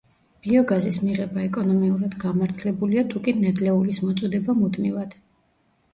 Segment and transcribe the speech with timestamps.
[0.45, 5.19] ბიოგაზის მიღება ეკონომიურად გამართლებულია, თუკი ნედლეულის მოწოდება მუდმივად.